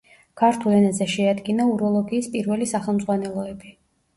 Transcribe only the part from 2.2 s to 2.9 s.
პირველი